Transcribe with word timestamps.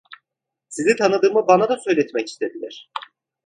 Sizi 0.69 0.95
tanıdığımı 0.95 1.47
bana 1.47 1.69
da 1.69 1.77
söyletmek 1.77 2.27
istediler. 2.29 2.87